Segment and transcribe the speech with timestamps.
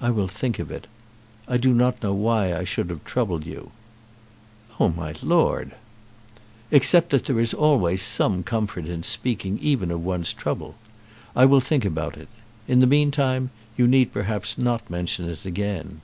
[0.00, 0.86] "I will think of it.
[1.46, 3.72] I do not know why I should have troubled you."
[4.78, 5.72] "Oh, my lord!"
[6.70, 10.76] "Except that there is always some comfort in speaking even of one's trouble.
[11.36, 12.28] I will think about it.
[12.66, 16.00] In the meantime you need perhaps not mention it again."